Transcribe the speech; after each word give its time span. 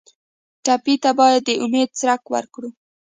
ټپي 0.65 0.95
ته 1.03 1.11
باید 1.19 1.41
د 1.45 1.49
امید 1.63 1.89
څرک 1.99 2.21
ورکړو. 2.33 2.69